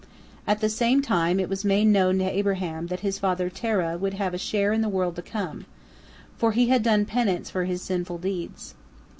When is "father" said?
3.19-3.51